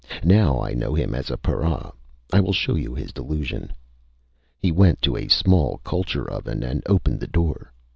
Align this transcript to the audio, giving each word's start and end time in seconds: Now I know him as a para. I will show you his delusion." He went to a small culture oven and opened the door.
Now 0.23 0.59
I 0.59 0.73
know 0.73 0.95
him 0.95 1.13
as 1.13 1.29
a 1.29 1.37
para. 1.37 1.93
I 2.33 2.39
will 2.39 2.53
show 2.53 2.73
you 2.73 2.95
his 2.95 3.13
delusion." 3.13 3.71
He 4.57 4.71
went 4.71 4.99
to 5.03 5.15
a 5.15 5.27
small 5.27 5.77
culture 5.83 6.27
oven 6.27 6.63
and 6.63 6.81
opened 6.87 7.19
the 7.19 7.27
door. 7.27 7.71